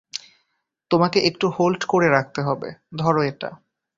তোমাকে 0.91 1.19
একটু 1.19 1.45
হোল্ড 1.49 1.81
করে 1.83 2.07
রাখতে 2.07 2.41
হবে, 2.41 2.69
ধরো 2.97 3.21
এটা। 3.23 3.49